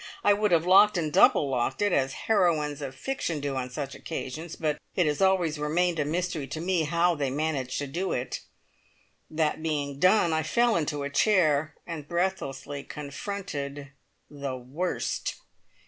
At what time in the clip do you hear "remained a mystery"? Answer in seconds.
5.59-6.47